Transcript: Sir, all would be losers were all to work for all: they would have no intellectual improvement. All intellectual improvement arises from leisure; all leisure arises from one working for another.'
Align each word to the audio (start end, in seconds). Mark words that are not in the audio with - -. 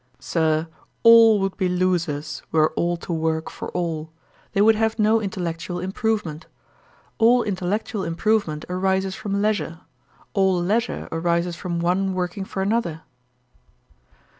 Sir, 0.17 0.67
all 1.03 1.39
would 1.39 1.55
be 1.57 1.69
losers 1.69 2.41
were 2.51 2.71
all 2.71 2.97
to 2.97 3.13
work 3.13 3.51
for 3.51 3.67
all: 3.69 4.09
they 4.51 4.59
would 4.59 4.73
have 4.73 4.97
no 4.97 5.21
intellectual 5.21 5.79
improvement. 5.79 6.47
All 7.19 7.43
intellectual 7.43 8.03
improvement 8.03 8.65
arises 8.67 9.13
from 9.13 9.43
leisure; 9.43 9.81
all 10.33 10.57
leisure 10.59 11.07
arises 11.11 11.55
from 11.55 11.79
one 11.79 12.15
working 12.15 12.45
for 12.45 12.63
another.' 12.63 13.03